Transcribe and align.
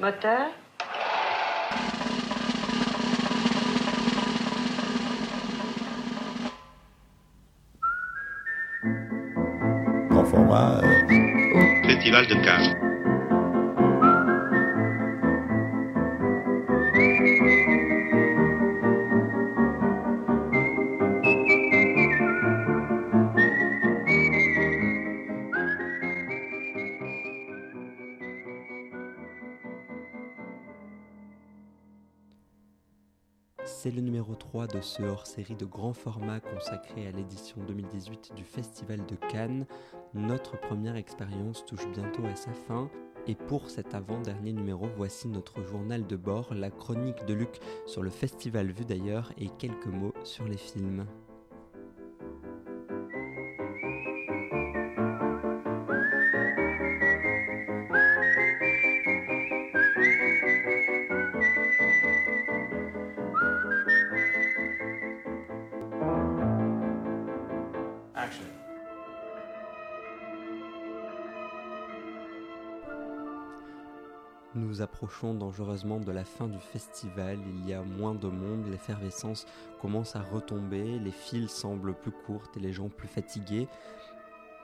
Moteur 0.00 0.48
Grand 10.08 10.24
format. 10.24 10.80
Festival 11.84 12.26
de 12.28 12.34
Cannes. 12.42 12.89
3 34.60 34.66
de 34.66 34.82
ce 34.82 35.02
hors-série 35.02 35.56
de 35.56 35.64
grand 35.64 35.94
format 35.94 36.38
consacré 36.38 37.06
à 37.06 37.12
l'édition 37.12 37.56
2018 37.66 38.32
du 38.36 38.44
Festival 38.44 38.98
de 39.06 39.16
Cannes. 39.30 39.64
Notre 40.12 40.60
première 40.60 40.96
expérience 40.96 41.64
touche 41.64 41.88
bientôt 41.94 42.26
à 42.26 42.36
sa 42.36 42.52
fin. 42.52 42.90
Et 43.26 43.34
pour 43.34 43.70
cet 43.70 43.94
avant-dernier 43.94 44.52
numéro, 44.52 44.86
voici 44.98 45.28
notre 45.28 45.62
journal 45.62 46.06
de 46.06 46.16
bord, 46.16 46.52
la 46.52 46.68
chronique 46.68 47.24
de 47.24 47.32
Luc 47.32 47.58
sur 47.86 48.02
le 48.02 48.10
festival 48.10 48.70
vu 48.70 48.84
d'ailleurs 48.84 49.32
et 49.38 49.48
quelques 49.48 49.86
mots 49.86 50.12
sur 50.24 50.44
les 50.44 50.58
films. 50.58 51.06
Nous 74.70 74.82
approchons 74.82 75.34
dangereusement 75.34 75.98
de 75.98 76.12
la 76.12 76.24
fin 76.24 76.46
du 76.46 76.60
festival, 76.60 77.40
il 77.44 77.68
y 77.68 77.74
a 77.74 77.82
moins 77.82 78.14
de 78.14 78.28
monde, 78.28 78.68
l'effervescence 78.70 79.44
commence 79.80 80.14
à 80.14 80.22
retomber, 80.22 81.00
les 81.00 81.10
files 81.10 81.48
semblent 81.48 81.92
plus 81.92 82.12
courtes 82.12 82.56
et 82.56 82.60
les 82.60 82.72
gens 82.72 82.88
plus 82.88 83.08
fatigués. 83.08 83.66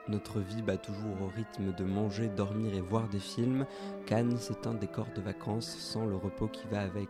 Notre 0.06 0.38
vie 0.38 0.62
bat 0.62 0.76
toujours 0.76 1.20
au 1.22 1.26
rythme 1.26 1.74
de 1.74 1.82
manger, 1.82 2.28
dormir 2.28 2.72
et 2.72 2.80
voir 2.80 3.08
des 3.08 3.18
films. 3.18 3.66
Cannes, 4.06 4.36
c'est 4.38 4.68
un 4.68 4.74
décor 4.74 5.08
de 5.16 5.22
vacances 5.22 5.76
sans 5.76 6.06
le 6.06 6.14
repos 6.14 6.46
qui 6.46 6.68
va 6.68 6.82
avec. 6.82 7.08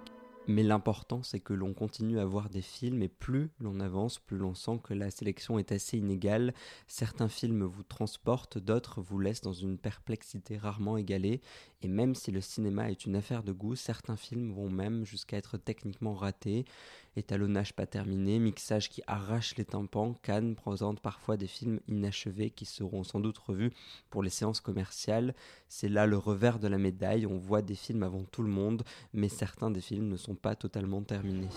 Mais 0.48 0.62
l'important, 0.62 1.24
c'est 1.24 1.40
que 1.40 1.52
l'on 1.52 1.74
continue 1.74 2.20
à 2.20 2.24
voir 2.24 2.50
des 2.50 2.62
films 2.62 3.02
et 3.02 3.08
plus 3.08 3.50
l'on 3.58 3.80
avance, 3.80 4.20
plus 4.20 4.36
l'on 4.36 4.54
sent 4.54 4.78
que 4.84 4.94
la 4.94 5.10
sélection 5.10 5.58
est 5.58 5.72
assez 5.72 5.98
inégale. 5.98 6.54
Certains 6.86 7.28
films 7.28 7.64
vous 7.64 7.82
transportent, 7.82 8.58
d'autres 8.58 9.02
vous 9.02 9.18
laissent 9.18 9.40
dans 9.40 9.52
une 9.52 9.76
perplexité 9.76 10.56
rarement 10.56 10.96
égalée. 10.96 11.40
Et 11.82 11.88
même 11.88 12.14
si 12.14 12.30
le 12.30 12.40
cinéma 12.40 12.90
est 12.90 13.06
une 13.06 13.16
affaire 13.16 13.42
de 13.42 13.52
goût, 13.52 13.74
certains 13.74 14.16
films 14.16 14.52
vont 14.52 14.70
même 14.70 15.04
jusqu'à 15.04 15.36
être 15.36 15.58
techniquement 15.58 16.14
ratés. 16.14 16.64
Étalonnage 17.18 17.72
pas 17.72 17.86
terminé, 17.86 18.38
mixage 18.38 18.90
qui 18.90 19.02
arrache 19.06 19.56
les 19.56 19.64
tympans, 19.64 20.12
Cannes 20.22 20.54
présente 20.54 21.00
parfois 21.00 21.38
des 21.38 21.46
films 21.46 21.80
inachevés 21.88 22.50
qui 22.50 22.66
seront 22.66 23.04
sans 23.04 23.20
doute 23.20 23.38
revus 23.38 23.72
pour 24.10 24.22
les 24.22 24.28
séances 24.28 24.60
commerciales. 24.60 25.34
C'est 25.70 25.88
là 25.88 26.06
le 26.06 26.18
revers 26.18 26.58
de 26.58 26.68
la 26.68 26.76
médaille, 26.76 27.24
on 27.24 27.38
voit 27.38 27.62
des 27.62 27.74
films 27.74 28.02
avant 28.02 28.24
tout 28.24 28.42
le 28.42 28.50
monde, 28.50 28.82
mais 29.14 29.30
certains 29.30 29.70
des 29.70 29.80
films 29.80 30.08
ne 30.08 30.18
sont 30.18 30.34
pas 30.34 30.56
totalement 30.56 31.00
terminés. 31.00 31.48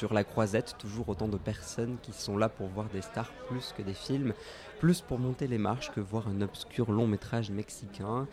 Sur 0.00 0.14
la 0.14 0.24
croisette, 0.24 0.76
toujours 0.78 1.10
autant 1.10 1.28
de 1.28 1.36
personnes 1.36 1.98
qui 2.00 2.14
sont 2.14 2.38
là 2.38 2.48
pour 2.48 2.68
voir 2.68 2.88
des 2.88 3.02
stars 3.02 3.30
plus 3.48 3.74
que 3.76 3.82
des 3.82 3.92
films, 3.92 4.32
plus 4.78 5.02
pour 5.02 5.18
monter 5.18 5.46
les 5.46 5.58
marches 5.58 5.90
que 5.90 6.00
voir 6.00 6.26
un 6.26 6.40
obscur 6.40 6.90
long 6.90 7.06
métrage 7.06 7.50
mexicain. 7.50 8.26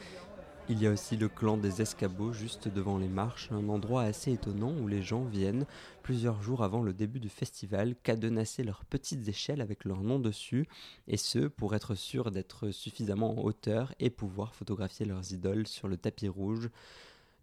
Il 0.70 0.82
y 0.82 0.88
a 0.88 0.92
aussi 0.92 1.16
le 1.16 1.30
clan 1.30 1.56
des 1.56 1.82
escabeaux 1.82 2.34
juste 2.34 2.68
devant 2.68 2.98
les 2.98 3.08
marches, 3.08 3.50
un 3.54 3.70
endroit 3.70 4.02
assez 4.02 4.34
étonnant 4.34 4.74
où 4.78 4.90
les 4.90 5.02
gens 5.02 5.24
viennent 5.24 5.66
plusieurs 6.04 6.42
jours 6.44 6.62
avant 6.62 6.82
le 6.82 6.92
début 6.92 7.22
du 7.22 7.30
festival 7.30 7.96
cadenasser 8.04 8.64
leurs 8.64 8.84
petites 8.84 9.26
échelles 9.30 9.62
avec 9.62 9.86
leur 9.86 10.02
nom 10.02 10.20
dessus, 10.20 10.68
et 11.08 11.16
ce 11.16 11.48
pour 11.48 11.74
être 11.74 11.96
sûr 11.96 12.32
d'être 12.32 12.72
suffisamment 12.72 13.40
en 13.40 13.46
hauteur 13.46 13.96
et 14.02 14.10
pouvoir 14.10 14.56
photographier 14.56 15.06
leurs 15.06 15.32
idoles 15.32 15.68
sur 15.68 15.88
le 15.88 15.96
tapis 15.96 16.28
rouge. 16.28 16.70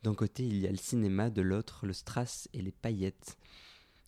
D'un 0.03 0.15
côté 0.15 0.45
il 0.45 0.59
y 0.59 0.67
a 0.67 0.71
le 0.71 0.77
cinéma, 0.77 1.31
de 1.31 1.41
l'autre 1.41 1.87
le 1.87 1.95
strass 1.95 2.51
et 2.53 2.61
les 2.61 2.73
paillettes. 2.73 3.39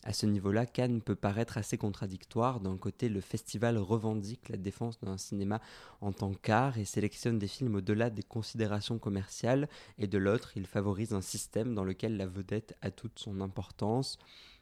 À 0.07 0.13
ce 0.13 0.25
niveau-là, 0.25 0.65
Cannes 0.65 1.01
peut 1.01 1.17
paraître 1.17 1.57
assez 1.57 1.77
contradictoire. 1.77 2.61
D'un 2.61 2.77
côté, 2.77 3.09
le 3.09 3.19
festival 3.19 3.77
revendique 3.77 4.47
la 4.47 4.55
défense 4.55 4.97
d'un 5.01 5.17
cinéma 5.17 5.59
en 5.99 6.13
tant 6.13 6.33
qu'art 6.33 6.77
et 6.77 6.85
sélectionne 6.85 7.37
des 7.37 7.49
films 7.49 7.75
au-delà 7.75 8.09
des 8.09 8.23
considérations 8.23 8.99
commerciales, 8.99 9.67
et 9.97 10.07
de 10.07 10.17
l'autre, 10.17 10.53
il 10.55 10.65
favorise 10.65 11.13
un 11.13 11.19
système 11.19 11.75
dans 11.75 11.83
lequel 11.83 12.15
la 12.15 12.25
vedette 12.25 12.73
a 12.81 12.89
toute 12.89 13.19
son 13.19 13.41
importance. 13.41 14.17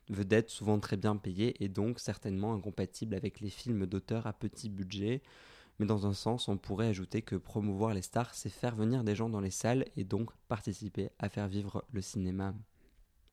Vedette 0.09 0.49
souvent 0.49 0.79
très 0.79 0.97
bien 0.97 1.15
payée 1.15 1.63
et 1.63 1.69
donc 1.69 1.99
certainement 1.99 2.55
incompatible 2.55 3.13
avec 3.13 3.39
les 3.39 3.51
films 3.51 3.85
d'auteur 3.85 4.25
à 4.25 4.33
petit 4.33 4.69
budget. 4.69 5.21
Mais 5.77 5.85
dans 5.85 6.07
un 6.07 6.13
sens, 6.13 6.47
on 6.47 6.57
pourrait 6.57 6.87
ajouter 6.87 7.21
que 7.21 7.35
promouvoir 7.35 7.93
les 7.93 8.01
stars, 8.01 8.33
c'est 8.33 8.49
faire 8.49 8.75
venir 8.75 9.03
des 9.03 9.13
gens 9.13 9.29
dans 9.29 9.41
les 9.41 9.51
salles 9.51 9.85
et 9.95 10.05
donc 10.05 10.31
participer 10.47 11.11
à 11.19 11.29
faire 11.29 11.47
vivre 11.47 11.85
le 11.91 12.01
cinéma. 12.01 12.55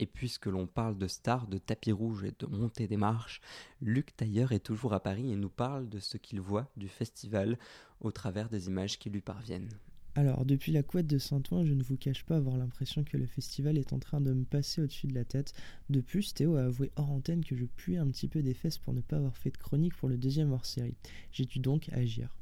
Et 0.02 0.06
puisque 0.06 0.46
l'on 0.46 0.66
parle 0.66 0.98
de 0.98 1.06
stars, 1.06 1.46
de 1.46 1.58
tapis 1.58 1.92
rouge 1.92 2.24
et 2.24 2.32
de 2.36 2.46
montée 2.46 2.88
des 2.88 2.96
marches, 2.96 3.40
Luc 3.80 4.16
Tailleur 4.16 4.50
est 4.50 4.58
toujours 4.58 4.94
à 4.94 5.00
Paris 5.00 5.30
et 5.30 5.36
nous 5.36 5.48
parle 5.48 5.88
de 5.88 6.00
ce 6.00 6.16
qu'il 6.16 6.40
voit 6.40 6.68
du 6.76 6.88
festival 6.88 7.56
au 8.00 8.10
travers 8.10 8.48
des 8.48 8.66
images 8.66 8.98
qui 8.98 9.10
lui 9.10 9.20
parviennent. 9.20 9.68
Alors, 10.16 10.44
depuis 10.44 10.72
la 10.72 10.82
couette 10.82 11.06
de 11.06 11.18
Saint-Ouen, 11.18 11.64
je 11.64 11.72
ne 11.72 11.84
vous 11.84 11.96
cache 11.96 12.24
pas 12.24 12.34
avoir 12.34 12.56
l'impression 12.56 13.04
que 13.04 13.16
le 13.16 13.26
festival 13.26 13.78
est 13.78 13.92
en 13.92 14.00
train 14.00 14.20
de 14.20 14.32
me 14.32 14.44
passer 14.44 14.82
au-dessus 14.82 15.06
de 15.06 15.14
la 15.14 15.24
tête. 15.24 15.52
De 15.88 16.00
plus, 16.00 16.34
Théo 16.34 16.56
a 16.56 16.64
avoué 16.64 16.91
hors 16.96 17.12
antenne 17.12 17.44
que 17.44 17.54
je 17.54 17.64
puais 17.64 17.98
un 17.98 18.08
petit 18.08 18.26
peu 18.26 18.42
des 18.42 18.54
fesses 18.54 18.78
pour 18.78 18.94
ne 18.94 19.02
pas 19.02 19.18
avoir 19.18 19.36
fait 19.36 19.52
de 19.52 19.56
chronique 19.56 19.94
pour 19.94 20.08
le 20.08 20.16
deuxième 20.16 20.50
hors-série. 20.50 20.96
J'ai 21.30 21.44
dû 21.44 21.60
donc 21.60 21.91
agir. 21.92 22.41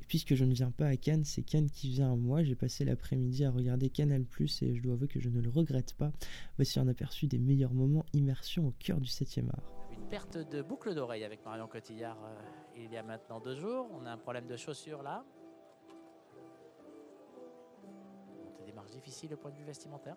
Et 0.00 0.04
puisque 0.06 0.34
je 0.34 0.44
ne 0.44 0.54
viens 0.54 0.70
pas 0.70 0.86
à 0.86 0.96
Cannes, 0.96 1.24
c'est 1.24 1.42
Cannes 1.42 1.68
qui 1.68 1.90
vient 1.90 2.12
à 2.12 2.16
moi. 2.16 2.42
J'ai 2.42 2.54
passé 2.54 2.86
l'après-midi 2.86 3.44
à 3.44 3.50
regarder 3.50 3.90
Canal 3.90 4.22
et 4.22 4.74
je 4.74 4.82
dois 4.82 4.94
avouer 4.94 5.08
que 5.08 5.20
je 5.20 5.28
ne 5.28 5.40
le 5.40 5.50
regrette 5.50 5.92
pas. 5.92 6.10
Voici 6.56 6.80
un 6.80 6.88
aperçu 6.88 7.26
des 7.26 7.38
meilleurs 7.38 7.74
moments 7.74 8.06
immersion 8.14 8.68
au 8.68 8.70
cœur 8.78 8.98
du 8.98 9.08
7e 9.08 9.48
art. 9.50 9.74
Une 9.92 10.08
perte 10.08 10.38
de 10.38 10.62
boucle 10.62 10.94
d'oreille 10.94 11.24
avec 11.24 11.44
Marion 11.44 11.68
Cotillard 11.68 12.18
euh, 12.24 12.40
il 12.76 12.90
y 12.90 12.96
a 12.96 13.02
maintenant 13.02 13.40
deux 13.40 13.56
jours. 13.56 13.90
On 13.92 14.06
a 14.06 14.10
un 14.10 14.16
problème 14.16 14.46
de 14.46 14.56
chaussure 14.56 15.02
là. 15.02 15.22
Des 18.64 18.72
marches 18.72 18.90
difficiles 18.90 19.34
au 19.34 19.36
point 19.36 19.50
de 19.50 19.56
vue 19.56 19.64
vestimentaire. 19.64 20.16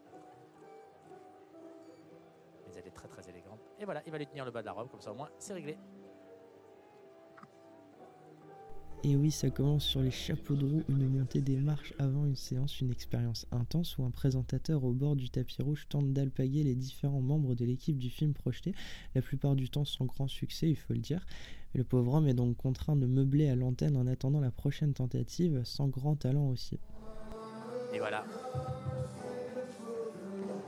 Mais 2.65 2.71
elle 2.77 2.87
est 2.87 2.91
très 2.95 3.09
très 3.09 3.27
élégante. 3.29 3.59
Et 3.79 3.85
voilà, 3.85 4.01
il 4.05 4.11
va 4.11 4.17
lui 4.17 4.27
tenir 4.27 4.45
le 4.45 4.51
bas 4.51 4.61
de 4.61 4.67
la 4.67 4.71
robe, 4.71 4.89
comme 4.89 5.01
ça 5.01 5.11
au 5.11 5.15
moins 5.15 5.29
c'est 5.39 5.53
réglé. 5.53 5.77
Et 9.05 9.17
oui, 9.17 9.31
ça 9.31 9.49
commence 9.49 9.83
sur 9.83 10.01
les 10.01 10.11
chapeaux 10.11 10.55
de 10.55 10.65
roue, 10.65 10.83
une 10.87 11.09
montée 11.09 11.41
des 11.41 11.57
marches 11.57 11.93
avant 11.99 12.25
une 12.25 12.37
séance, 12.37 12.79
une 12.79 12.89
expérience 12.89 13.45
intense 13.51 13.97
où 13.97 14.05
un 14.05 14.11
présentateur 14.11 14.85
au 14.85 14.93
bord 14.93 15.17
du 15.17 15.29
tapis 15.29 15.61
rouge 15.61 15.87
tente 15.89 16.13
d'alpaguer 16.13 16.63
les 16.63 16.73
différents 16.73 17.19
membres 17.19 17.53
de 17.53 17.65
l'équipe 17.65 17.97
du 17.97 18.09
film 18.09 18.33
projeté, 18.33 18.73
la 19.13 19.21
plupart 19.21 19.55
du 19.55 19.69
temps 19.69 19.83
sans 19.83 20.05
grand 20.05 20.29
succès, 20.29 20.69
il 20.69 20.77
faut 20.77 20.93
le 20.93 20.99
dire. 20.99 21.25
Le 21.75 21.83
pauvre 21.83 22.13
homme 22.13 22.29
est 22.29 22.33
donc 22.33 22.55
contraint 22.55 22.95
de 22.95 23.05
meubler 23.05 23.49
à 23.49 23.57
l'antenne 23.57 23.97
en 23.97 24.07
attendant 24.07 24.39
la 24.39 24.51
prochaine 24.51 24.93
tentative, 24.93 25.61
sans 25.65 25.89
grand 25.89 26.15
talent 26.15 26.47
aussi. 26.47 26.79
Et 27.93 27.99
voilà. 27.99 28.23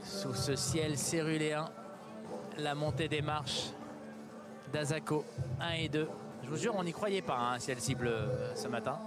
Sous 0.02 0.34
ce 0.34 0.56
ciel 0.56 0.98
céruléen, 0.98 1.70
la 2.58 2.74
montée 2.74 3.08
des 3.08 3.22
marches 3.22 3.70
d'Azako 4.74 5.24
1 5.58 5.70
et 5.70 5.88
2. 5.88 6.06
Je 6.42 6.48
vous 6.48 6.56
jure, 6.56 6.74
on 6.76 6.84
n'y 6.84 6.92
croyait 6.92 7.22
pas, 7.22 7.38
hein, 7.38 7.58
ciel 7.58 7.80
cible 7.80 8.06
euh, 8.06 8.54
ce 8.54 8.68
matin. 8.68 8.98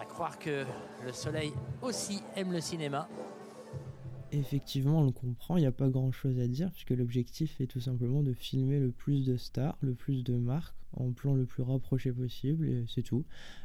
À 0.00 0.04
croire 0.04 0.38
que 0.38 0.64
le 1.04 1.12
soleil 1.12 1.52
aussi 1.80 2.22
aime 2.36 2.52
le 2.52 2.60
cinéma. 2.60 3.08
Effectivement, 4.34 5.00
on 5.00 5.04
le 5.04 5.12
comprend, 5.12 5.58
il 5.58 5.60
n'y 5.60 5.66
a 5.66 5.72
pas 5.72 5.90
grand 5.90 6.10
chose 6.10 6.38
à 6.38 6.48
dire, 6.48 6.70
puisque 6.72 6.90
l'objectif 6.90 7.60
est 7.60 7.66
tout 7.66 7.80
simplement 7.80 8.22
de 8.22 8.32
filmer 8.32 8.80
le 8.80 8.90
plus 8.90 9.26
de 9.26 9.36
stars, 9.36 9.76
le 9.82 9.92
plus 9.92 10.24
de 10.24 10.34
marques, 10.34 10.74
en 10.94 11.12
plan 11.12 11.34
le 11.34 11.44
plus 11.44 11.62
rapproché 11.62 12.12
possible, 12.12 12.66
et 12.66 12.84
c'est 12.88 13.02
tout. 13.02 13.24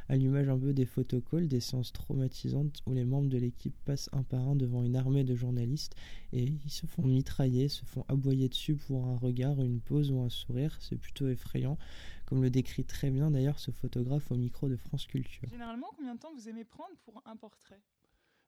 À 0.10 0.18
l'image 0.18 0.50
un 0.50 0.58
peu 0.58 0.74
des 0.74 0.86
photocalls, 0.86 1.48
des 1.48 1.62
séances 1.62 1.94
traumatisantes 1.94 2.82
où 2.86 2.94
les 2.94 3.06
membres 3.06 3.30
de 3.30 3.38
l'équipe 3.38 3.76
passent 3.86 4.10
un 4.12 4.24
par 4.24 4.46
un 4.48 4.56
devant 4.56 4.84
une 4.84 4.98
armée 4.98 5.24
de 5.24 5.36
journalistes 5.36 5.96
et 6.34 6.44
ils 6.44 6.70
se 6.70 6.86
font 6.86 7.04
mitrailler, 7.04 7.70
se 7.70 7.86
font 7.86 8.04
aboyer 8.10 8.50
dessus 8.50 8.76
pour 8.76 9.08
un 9.08 9.18
regard, 9.18 9.62
une 9.62 9.80
pause 9.80 10.12
ou 10.12 10.20
un 10.20 10.30
sourire. 10.30 10.78
C'est 10.82 10.98
plutôt 10.98 11.30
effrayant, 11.30 11.78
comme 12.26 12.42
le 12.42 12.50
décrit 12.50 12.84
très 12.84 13.10
bien 13.10 13.32
d'ailleurs 13.32 13.60
ce 13.60 13.72
photographe 13.72 14.32
au 14.32 14.36
micro 14.36 14.68
de 14.68 14.76
France 14.76 15.06
Culture. 15.06 15.50
Généralement, 15.50 15.88
combien 15.96 16.16
de 16.16 16.20
temps 16.20 16.34
vous 16.34 16.50
aimez 16.50 16.66
prendre 16.66 16.96
pour 17.06 17.22
un 17.26 17.38
portrait? 17.38 17.80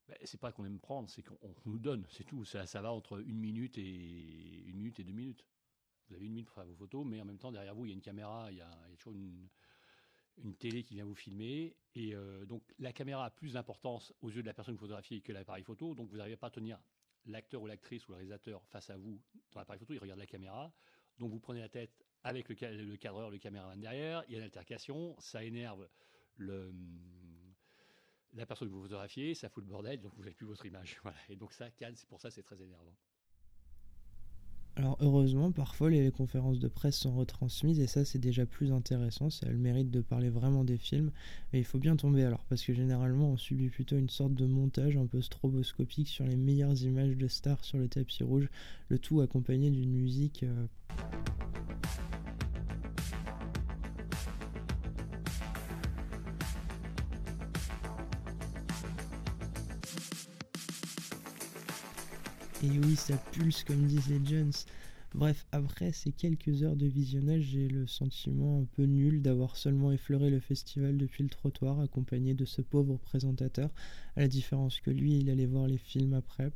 Ben, 0.10 0.18
c'est 0.24 0.40
pas 0.40 0.52
qu'on 0.52 0.66
aime 0.66 0.80
prendre, 0.80 1.08
c'est 1.08 1.22
qu'on 1.22 1.56
nous 1.66 1.78
donne, 1.78 2.04
c'est 2.10 2.24
tout. 2.24 2.44
Ça, 2.44 2.66
ça 2.66 2.82
va 2.82 2.92
entre 2.92 3.20
une 3.20 3.38
minute 3.38 3.78
et 3.78 4.64
une 4.66 4.76
minute 4.76 5.00
et 5.00 5.04
deux 5.04 5.14
minutes. 5.14 5.46
Vous 6.08 6.16
avez 6.16 6.26
une 6.26 6.32
minute 6.32 6.48
pour 6.48 6.56
faire 6.56 6.66
vos 6.66 6.76
photos, 6.76 7.06
mais 7.06 7.22
en 7.22 7.26
même 7.26 7.38
temps, 7.38 7.52
derrière 7.52 7.76
vous, 7.76 7.86
il 7.86 7.90
y 7.90 7.92
a 7.92 7.94
une 7.94 8.02
caméra, 8.02 8.52
il 8.52 8.58
y 8.58 8.62
a, 8.62 8.72
toujours 8.98 9.14
une, 9.14 9.48
une, 10.38 10.56
télé 10.56 10.84
qui 10.84 10.96
vient 10.96 11.06
vous 11.06 11.14
filmer. 11.14 11.78
Et 11.94 12.16
euh, 12.16 12.44
donc, 12.46 12.64
la 12.80 12.92
caméra 12.92 13.26
a 13.26 13.30
plus 13.30 13.54
d'importance 13.54 14.12
aux 14.22 14.32
yeux 14.32 14.42
de 14.42 14.48
la 14.48 14.56
personne 14.56 14.74
que 14.74 14.80
vous 14.80 14.88
photographiez 14.88 15.22
que 15.22 15.32
l'appareil 15.32 15.64
photo. 15.64 15.94
Donc, 15.94 16.10
vous 16.10 16.18
n'arrivez 16.18 16.38
pas 16.38 16.48
à 16.48 16.52
tenir 16.52 16.82
l'acteur 17.26 17.62
ou 17.62 17.68
l'actrice 17.68 18.08
ou 18.08 18.14
le 18.14 18.16
réalisateur 18.16 18.66
face 18.66 18.90
à 18.90 18.98
vous 18.98 19.22
dans 19.52 19.60
l'appareil 19.60 19.80
photo, 19.80 19.94
il 19.94 20.00
regarde 20.00 20.20
la 20.20 20.26
caméra. 20.26 20.74
Donc, 21.20 21.32
vous 21.32 21.40
prenez 21.40 21.60
la 21.60 21.70
tête 21.70 22.04
avec 22.24 22.50
le, 22.50 22.84
le 22.84 22.98
cadreur, 22.98 23.30
le 23.30 23.38
caméraman 23.38 23.80
derrière. 23.80 24.24
Il 24.28 24.32
y 24.32 24.36
a 24.36 24.40
une 24.40 24.46
altercation, 24.46 25.16
ça 25.20 25.44
énerve 25.44 25.88
le 26.38 26.74
la 28.34 28.46
personne 28.46 28.70
que 28.70 28.74
vous 28.74 28.84
photographiez, 28.84 29.34
ça 29.34 29.50
fout 29.50 29.64
le 29.64 29.70
bordel, 29.70 30.02
donc 30.02 30.14
vous 30.16 30.24
n'avez 30.24 30.36
plus 30.36 30.46
votre 30.46 30.66
image. 30.66 31.02
Et 31.30 31.36
donc 31.36 31.54
ça, 31.54 31.70
Cannes, 31.72 31.96
pour 32.08 32.22
ça 32.22 32.32
c'est 32.32 32.44
très 32.44 32.62
énervant. 32.62 32.96
Alors 34.76 34.96
heureusement, 35.02 35.52
parfois 35.52 35.90
les 35.90 36.10
conférences 36.10 36.60
de 36.60 36.70
presse 36.70 36.98
sont 36.98 37.14
retransmises 37.14 37.82
et 37.82 37.88
ça 37.88 38.06
c'est 38.06 38.20
déjà 38.20 38.46
plus 38.46 38.72
intéressant, 38.72 39.30
ça 39.30 39.48
a 39.48 39.50
le 39.50 39.58
mérite 39.58 39.92
de 39.92 40.00
parler 40.00 40.30
vraiment 40.30 40.64
des 40.64 40.78
films, 40.78 41.12
mais 41.52 41.60
il 41.60 41.66
faut 41.66 41.80
bien 41.80 41.98
tomber 41.98 42.24
alors 42.24 42.46
parce 42.46 42.64
que 42.64 42.74
généralement 42.74 43.32
on 43.32 43.38
subit 43.38 43.68
plutôt 43.68 43.98
une 43.98 44.10
sorte 44.10 44.36
de 44.36 44.46
montage 44.46 44.96
un 44.96 45.06
peu 45.06 45.22
stroboscopique 45.22 46.08
sur 46.08 46.26
les 46.26 46.38
meilleures 46.38 46.82
images 46.84 47.18
de 47.18 47.28
stars 47.28 47.66
sur 47.66 47.78
le 47.78 47.90
tapis 47.90 48.24
rouge, 48.24 48.48
le 48.88 49.00
tout 49.00 49.20
accompagné 49.20 49.70
d'une 49.70 49.92
musique... 49.92 50.44
Euh, 50.44 50.66
Et 62.62 62.68
oui, 62.68 62.98
ça 62.98 63.16
pulse 63.32 63.64
comme 63.64 63.86
disent 63.86 64.10
les 64.10 64.20
Jones. 64.26 64.52
Bref, 65.16 65.46
après 65.54 65.94
ces 65.94 66.12
quelques 66.12 66.62
heures 66.62 66.76
de 66.76 66.86
visionnage, 66.86 67.44
j'ai 67.54 67.70
le 67.70 67.88
sentiment 67.88 68.60
un 68.60 68.66
peu 68.76 68.84
nul 68.84 69.22
d'avoir 69.22 69.56
seulement 69.56 69.92
effleuré 69.92 70.30
le 70.30 70.42
festival 70.42 70.98
depuis 70.98 71.24
le 71.24 71.30
trottoir, 71.30 71.80
accompagné 71.80 72.34
de 72.34 72.44
ce 72.44 72.62
pauvre 72.62 72.98
présentateur, 72.98 73.70
à 74.18 74.22
la 74.22 74.28
différence 74.28 74.82
que 74.82 74.92
lui, 74.92 75.20
il 75.20 75.30
allait 75.30 75.46
voir 75.46 75.68
les 75.68 75.78
films 75.78 76.14
après. 76.14 76.52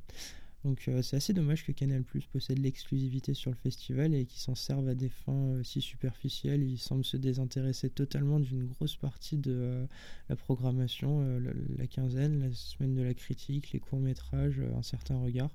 Donc 0.63 0.88
euh, 0.88 1.01
c'est 1.01 1.18
assez 1.18 1.33
dommage 1.33 1.65
que 1.65 1.74
Canal 1.74 2.04
Plus 2.04 2.25
possède 2.25 2.60
l'exclusivité 2.60 3.33
sur 3.33 3.51
le 3.51 3.57
festival 3.57 4.13
et 4.13 4.25
qu'il 4.25 4.39
s'en 4.39 4.56
serve 4.56 4.88
à 4.88 4.95
des 4.95 5.10
fins 5.10 5.33
euh, 5.33 5.63
si 5.63 5.81
superficielles. 5.81 6.63
Il 6.63 6.77
semble 6.77 7.04
se 7.04 7.18
désintéresser 7.18 7.89
totalement 7.89 8.39
d'une 8.39 8.68
grosse 8.68 8.95
partie 8.95 9.38
de 9.38 9.51
euh, 9.54 9.86
la 10.30 10.36
programmation, 10.36 11.21
la, 11.77 11.88
quinzaine, 11.88 12.39
la 12.39 12.54
semaine 12.54 12.94
de 12.94 13.01
la 13.01 13.13
critique, 13.13 13.71
les 13.74 13.80
courts-métrages, 13.80 14.62
un 14.77 14.81
certain 14.81 15.18
regard. 15.18 15.51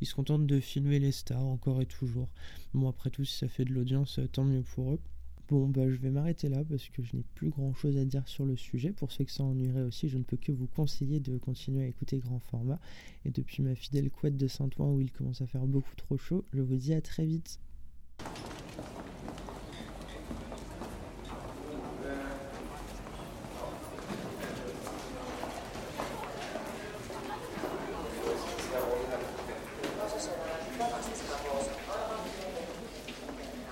Il 0.00 0.06
se 0.06 0.14
contente 0.14 0.46
de 0.46 0.60
filmer 0.60 0.98
les 0.98 1.12
stars 1.12 1.46
encore 1.46 1.80
et 1.80 1.86
toujours. 1.86 2.28
Bon 2.74 2.88
après 2.88 3.10
tout, 3.10 3.24
si 3.24 3.36
ça 3.36 3.48
fait 3.48 3.64
de 3.64 3.72
l'audience, 3.72 4.18
tant 4.32 4.44
mieux 4.44 4.62
pour 4.62 4.94
eux. 4.94 5.00
Bon, 5.48 5.66
bah, 5.66 5.88
je 5.88 5.96
vais 5.96 6.10
m'arrêter 6.10 6.50
là 6.50 6.62
parce 6.68 6.90
que 6.90 7.02
je 7.02 7.16
n'ai 7.16 7.24
plus 7.34 7.48
grand 7.48 7.72
chose 7.72 7.96
à 7.96 8.04
dire 8.04 8.28
sur 8.28 8.44
le 8.44 8.54
sujet. 8.54 8.92
Pour 8.92 9.10
ceux 9.10 9.24
que 9.24 9.32
ça 9.32 9.44
ennuierait 9.44 9.82
aussi, 9.82 10.10
je 10.10 10.18
ne 10.18 10.22
peux 10.22 10.36
que 10.36 10.52
vous 10.52 10.66
conseiller 10.66 11.20
de 11.20 11.38
continuer 11.38 11.84
à 11.84 11.86
écouter 11.86 12.18
grand 12.18 12.38
format. 12.38 12.78
Et 13.24 13.30
depuis 13.30 13.62
ma 13.62 13.74
fidèle 13.74 14.10
couette 14.10 14.36
de 14.36 14.46
Saint-Ouen 14.46 14.92
où 14.92 15.00
il 15.00 15.10
commence 15.10 15.40
à 15.40 15.46
faire 15.46 15.66
beaucoup 15.66 15.96
trop 15.96 16.18
chaud, 16.18 16.44
je 16.52 16.60
vous 16.60 16.76
dis 16.76 16.92
à 16.92 17.00
très 17.00 17.24
vite. 17.24 17.60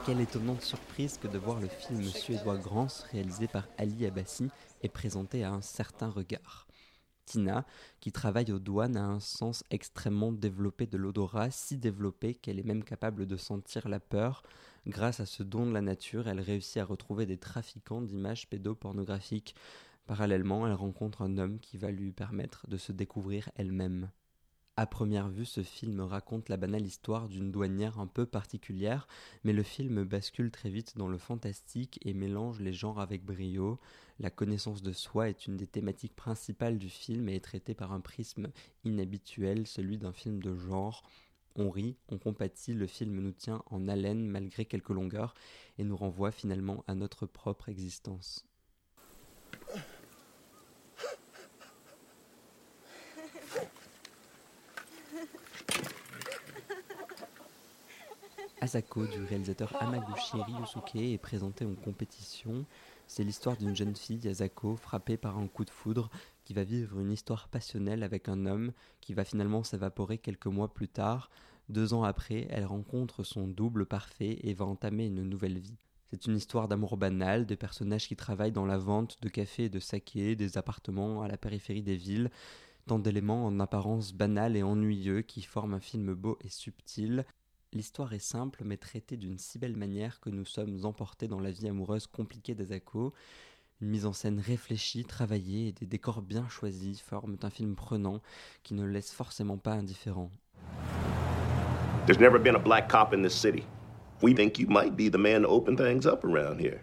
Quelle 0.07 0.21
étonnante 0.21 0.63
surprise 0.63 1.19
que 1.19 1.27
de 1.27 1.37
voir 1.37 1.59
le 1.59 1.67
film 1.67 2.05
suédois 2.05 2.59
Grans 2.59 2.87
réalisé 3.11 3.49
par 3.49 3.67
Ali 3.77 4.07
Abbasi 4.07 4.47
et 4.83 4.89
présenté 4.89 5.43
à 5.43 5.51
un 5.51 5.63
certain 5.63 6.09
regard. 6.09 6.69
Tina, 7.25 7.67
qui 7.99 8.13
travaille 8.13 8.53
aux 8.53 8.61
douanes, 8.61 8.97
a 8.97 9.05
un 9.05 9.19
sens 9.19 9.65
extrêmement 9.73 10.31
développé 10.31 10.87
de 10.87 10.97
l'odorat, 10.97 11.51
si 11.51 11.77
développé 11.77 12.37
qu'elle 12.37 12.61
est 12.61 12.67
même 12.67 12.85
capable 12.85 13.27
de 13.27 13.37
sentir 13.37 13.89
la 13.89 13.99
peur. 13.99 14.45
Grâce 14.87 15.19
à 15.19 15.27
ce 15.27 15.43
don 15.43 15.67
de 15.67 15.73
la 15.73 15.83
nature, 15.83 16.29
elle 16.29 16.41
réussit 16.41 16.77
à 16.77 16.85
retrouver 16.85 17.27
des 17.27 17.39
trafiquants 17.39 18.01
d'images 18.01 18.49
pédopornographiques. 18.49 19.57
Parallèlement, 20.07 20.69
elle 20.69 20.75
rencontre 20.75 21.23
un 21.23 21.37
homme 21.37 21.59
qui 21.59 21.79
va 21.79 21.91
lui 21.91 22.13
permettre 22.13 22.69
de 22.69 22.77
se 22.77 22.93
découvrir 22.93 23.51
elle-même. 23.57 24.13
À 24.79 24.85
première 24.85 25.31
vue, 25.31 25.47
ce 25.47 25.63
film 25.63 26.03
raconte 26.03 26.51
la 26.51 26.59
banale 26.59 26.85
histoire 26.85 27.31
d'une 27.31 27.51
douanière 27.51 27.99
un 27.99 28.07
peu 28.07 28.27
particulière, 28.27 29.09
mais 29.43 29.55
le 29.55 29.63
film 29.63 30.05
bascule 30.05 30.51
très 30.51 30.69
vite 30.69 30.99
dans 30.99 31.09
le 31.09 31.17
fantastique 31.17 31.99
et 32.03 32.13
mélange 32.13 32.61
les 32.61 32.75
genres 32.75 33.01
avec 33.01 33.25
brio. 33.25 33.81
La 34.19 34.29
connaissance 34.29 34.83
de 34.83 34.93
soi 34.93 35.31
est 35.31 35.47
une 35.47 35.57
des 35.57 35.67
thématiques 35.67 36.15
principales 36.15 36.77
du 36.77 36.91
film 36.91 37.31
et 37.31 37.37
est 37.37 37.41
traitée 37.41 37.73
par 37.73 37.93
un 37.93 38.01
prisme 38.01 38.51
inhabituel, 38.85 39.67
celui 39.67 39.97
d'un 39.97 40.13
film 40.13 40.43
de 40.43 40.55
genre. 40.55 41.03
On 41.55 41.71
rit, 41.71 41.97
on 42.11 42.19
compatit, 42.19 42.75
le 42.75 42.87
film 42.87 43.19
nous 43.19 43.33
tient 43.33 43.63
en 43.71 43.89
haleine 43.89 44.27
malgré 44.27 44.67
quelques 44.67 44.91
longueurs 44.91 45.33
et 45.79 45.85
nous 45.85 45.97
renvoie 45.97 46.33
finalement 46.33 46.85
à 46.87 46.95
notre 46.95 47.25
propre 47.25 47.71
existence. 47.71 48.45
Asako 58.59 59.07
du 59.07 59.23
réalisateur 59.23 59.71
Amaguchi 59.81 60.41
Ryusuke 60.41 60.97
est 60.97 61.19
présenté 61.19 61.67
en 61.67 61.75
compétition. 61.75 62.65
C'est 63.07 63.23
l'histoire 63.23 63.57
d'une 63.59 63.77
jeune 63.77 63.95
fille, 63.95 64.27
Asako, 64.27 64.77
frappée 64.77 65.19
par 65.19 65.37
un 65.37 65.47
coup 65.47 65.67
de 65.67 65.71
foudre, 65.71 66.09
qui 66.45 66.55
va 66.55 66.65
vivre 66.65 66.99
une 66.99 67.13
histoire 67.13 67.49
passionnelle 67.49 68.03
avec 68.03 68.31
un 68.31 68.47
homme 68.47 68.73
qui 69.03 69.13
va 69.13 69.25
finalement 69.25 69.63
s'évaporer 69.63 70.17
quelques 70.17 70.47
mois 70.47 70.73
plus 70.73 70.89
tard. 70.89 71.31
Deux 71.69 71.93
ans 71.93 72.03
après, 72.03 72.47
elle 72.49 72.65
rencontre 72.65 73.25
son 73.25 73.47
double 73.47 73.85
parfait 73.85 74.39
et 74.43 74.55
va 74.55 74.65
entamer 74.65 75.05
une 75.07 75.23
nouvelle 75.23 75.59
vie. 75.59 75.77
C'est 76.11 76.27
une 76.27 76.37
histoire 76.37 76.67
d'amour 76.67 76.97
banal, 76.97 77.45
de 77.45 77.55
personnages 77.57 78.09
qui 78.09 78.17
travaillent 78.17 78.53
dans 78.53 78.65
la 78.65 78.79
vente 78.79 79.21
de 79.21 79.29
cafés 79.29 79.65
et 79.65 79.69
de 79.69 79.81
saké, 79.81 80.35
des 80.35 80.57
appartements 80.57 81.21
à 81.21 81.29
la 81.29 81.37
périphérie 81.37 81.83
des 81.83 81.97
villes, 81.97 82.31
tant 82.87 82.99
d'éléments 82.99 83.45
en 83.45 83.61
apparence 83.61 84.15
banals 84.15 84.57
et 84.57 84.63
ennuyeux 84.63 85.21
qui 85.21 85.43
forment 85.43 85.75
un 85.75 85.81
film 85.81 86.15
beau 86.15 86.39
et 86.43 86.49
subtil. 86.49 87.27
L'histoire 87.77 88.15
est 88.15 88.19
simple 88.19 88.63
mais 88.65 88.79
traitée 88.79 89.19
d'une 89.19 89.37
si 89.37 89.59
belle 89.59 89.77
manière 89.77 90.19
que 90.21 90.31
nous 90.31 90.47
sommes 90.47 90.87
emportés 90.87 91.29
dans 91.29 91.41
la 91.41 91.51
vie 91.51 91.69
amoureuse 91.69 92.07
compliquée 92.07 92.55
d'Azako. 92.55 93.13
Une 93.83 93.89
mise 93.89 94.07
en 94.07 94.15
scène 94.15 94.41
réfléchie, 94.41 95.05
travaillée 95.05 95.69
et 95.69 95.73
des 95.73 95.85
décors 95.85 96.23
bien 96.23 96.49
choisis 96.49 97.03
forment 97.03 97.37
un 97.43 97.51
film 97.51 97.77
prenant 97.77 98.23
qui 98.63 98.73
ne 98.73 98.87
laisse 98.87 99.13
forcément 99.13 99.59
pas 99.59 99.75
indifférent. 99.75 100.31
There's 102.07 102.19
never 102.19 102.39
been 102.39 102.57
a 102.57 102.59
black 102.59 102.89
cop 102.89 103.13
in 103.13 103.21
this 103.21 103.35
city. 103.35 103.65
We 104.23 104.35
think 104.35 104.59
you 104.59 104.69
might 104.71 104.97
be 104.97 105.11
the 105.11 105.19
man 105.19 105.43
to 105.43 105.49
open 105.49 105.77
things 105.77 106.07
up 106.07 106.25
around 106.25 106.59
here. 106.59 106.81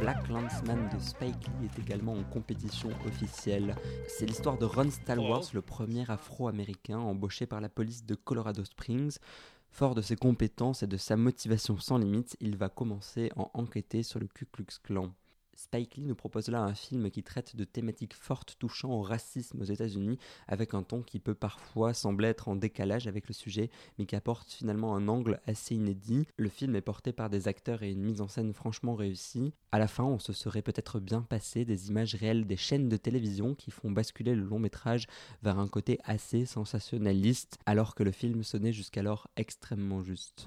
Black 0.00 0.28
Landsman 0.28 0.88
de 0.88 0.98
Spike 0.98 1.46
Lee 1.60 1.66
est 1.66 1.78
également 1.78 2.14
en 2.14 2.24
compétition 2.24 2.88
officielle. 3.06 3.76
C'est 4.08 4.24
l'histoire 4.24 4.56
de 4.56 4.64
Ron 4.64 4.90
Stallworth, 4.90 5.52
le 5.52 5.60
premier 5.60 6.10
afro-américain 6.10 6.98
embauché 6.98 7.44
par 7.44 7.60
la 7.60 7.68
police 7.68 8.06
de 8.06 8.14
Colorado 8.14 8.64
Springs. 8.64 9.18
Fort 9.70 9.94
de 9.94 10.00
ses 10.00 10.16
compétences 10.16 10.82
et 10.82 10.86
de 10.86 10.96
sa 10.96 11.16
motivation 11.16 11.78
sans 11.78 11.98
limite, 11.98 12.34
il 12.40 12.56
va 12.56 12.70
commencer 12.70 13.30
à 13.36 13.42
enquêter 13.52 14.02
sur 14.02 14.20
le 14.20 14.26
Ku 14.26 14.46
Klux 14.46 14.78
Klan. 14.82 15.12
Spike 15.54 15.96
Lee 15.96 16.04
nous 16.04 16.14
propose 16.14 16.48
là 16.48 16.62
un 16.62 16.74
film 16.74 17.10
qui 17.10 17.22
traite 17.22 17.56
de 17.56 17.64
thématiques 17.64 18.14
fortes 18.14 18.56
touchant 18.58 18.90
au 18.90 19.02
racisme 19.02 19.60
aux 19.60 19.64
États-Unis, 19.64 20.18
avec 20.48 20.74
un 20.74 20.82
ton 20.82 21.02
qui 21.02 21.20
peut 21.20 21.34
parfois 21.34 21.94
sembler 21.94 22.28
être 22.28 22.48
en 22.48 22.56
décalage 22.56 23.06
avec 23.06 23.28
le 23.28 23.34
sujet, 23.34 23.70
mais 23.98 24.06
qui 24.06 24.16
apporte 24.16 24.50
finalement 24.50 24.94
un 24.96 25.08
angle 25.08 25.40
assez 25.46 25.74
inédit. 25.74 26.26
Le 26.36 26.48
film 26.48 26.76
est 26.76 26.80
porté 26.80 27.12
par 27.12 27.30
des 27.30 27.48
acteurs 27.48 27.82
et 27.82 27.90
une 27.90 28.02
mise 28.02 28.20
en 28.20 28.28
scène 28.28 28.52
franchement 28.52 28.94
réussie. 28.94 29.52
À 29.72 29.78
la 29.78 29.88
fin, 29.88 30.04
on 30.04 30.18
se 30.18 30.32
serait 30.32 30.62
peut-être 30.62 30.98
bien 30.98 31.22
passé 31.22 31.64
des 31.64 31.88
images 31.88 32.14
réelles 32.14 32.46
des 32.46 32.56
chaînes 32.56 32.88
de 32.88 32.96
télévision 32.96 33.54
qui 33.54 33.70
font 33.70 33.90
basculer 33.90 34.34
le 34.34 34.44
long 34.44 34.58
métrage 34.58 35.06
vers 35.42 35.58
un 35.58 35.68
côté 35.68 35.98
assez 36.04 36.46
sensationnaliste, 36.46 37.58
alors 37.66 37.94
que 37.94 38.02
le 38.02 38.12
film 38.12 38.42
sonnait 38.42 38.72
jusqu'alors 38.72 39.28
extrêmement 39.36 40.02
juste. 40.02 40.46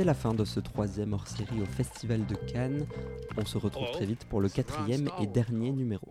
C'est 0.00 0.06
la 0.06 0.14
fin 0.14 0.32
de 0.32 0.46
ce 0.46 0.60
troisième 0.60 1.12
hors-série 1.12 1.60
au 1.60 1.66
Festival 1.66 2.24
de 2.24 2.34
Cannes. 2.34 2.86
On 3.36 3.44
se 3.44 3.58
retrouve 3.58 3.90
très 3.90 4.06
vite 4.06 4.24
pour 4.24 4.40
le 4.40 4.48
quatrième 4.48 5.10
et 5.20 5.26
dernier 5.26 5.72
numéro. 5.72 6.10